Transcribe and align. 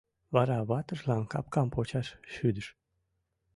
Вара 0.33 0.57
ватыжлан 0.69 1.23
капкам 1.31 1.67
почаш 1.73 2.07
шӱдыш. 2.33 2.67